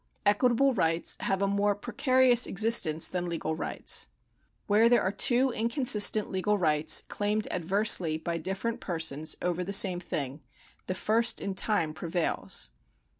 Equitable 0.25 0.73
rights 0.73 1.15
have 1.19 1.43
a 1.43 1.47
more 1.47 1.75
precarious 1.75 2.47
existence 2.47 3.07
than 3.07 3.29
legal 3.29 3.55
rights. 3.55 4.07
Where 4.65 4.89
there 4.89 5.03
are 5.03 5.11
two 5.11 5.51
inconsistent 5.51 6.27
legal 6.27 6.57
rights 6.57 7.01
claimed 7.07 7.47
adversely 7.51 8.17
by 8.17 8.39
different 8.39 8.79
persons 8.79 9.35
over 9.43 9.63
the 9.63 9.73
same 9.73 9.99
thing, 9.99 10.41
the 10.87 10.95
first 10.95 11.39
in 11.39 11.53
time 11.53 11.93
prevails. 11.93 12.71